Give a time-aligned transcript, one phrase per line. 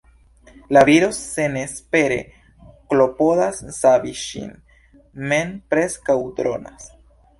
[0.75, 2.17] La viro senespere
[2.93, 4.51] klopodas savi ŝin,
[5.33, 6.91] mem preskaŭ dronas.